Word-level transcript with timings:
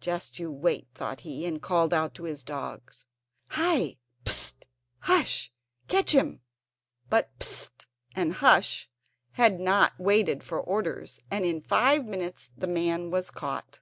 "Just 0.00 0.38
you 0.38 0.50
wait," 0.50 0.86
thought 0.94 1.20
he, 1.20 1.44
and 1.44 1.60
called 1.60 1.92
out 1.92 2.14
to 2.14 2.24
his 2.24 2.42
dogs: 2.42 3.04
"Hi! 3.48 3.96
Psst, 4.24 4.64
Hush, 5.00 5.52
catch 5.88 6.12
him!" 6.14 6.40
But 7.10 7.38
Psst 7.38 7.84
and 8.16 8.32
Hush 8.32 8.88
had 9.32 9.60
not 9.60 9.92
waited 9.98 10.42
for 10.42 10.58
orders, 10.58 11.20
and 11.30 11.44
in 11.44 11.60
five 11.60 12.06
minutes 12.06 12.50
the 12.56 12.66
man 12.66 13.10
was 13.10 13.28
caught. 13.30 13.80